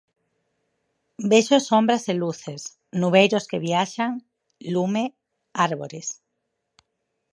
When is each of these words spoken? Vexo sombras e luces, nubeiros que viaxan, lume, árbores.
Vexo 1.31 1.57
sombras 1.69 2.03
e 2.11 2.13
luces, 2.23 2.61
nubeiros 2.99 3.47
que 3.49 3.63
viaxan, 3.67 4.11
lume, 4.73 5.03
árbores. 5.67 6.07